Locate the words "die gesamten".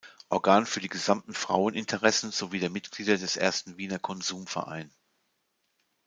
0.79-1.35